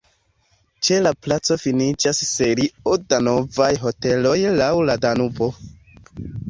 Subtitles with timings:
[0.87, 5.55] Ĉe la placo finiĝas serio da novaj hoteloj laŭ la Danubo.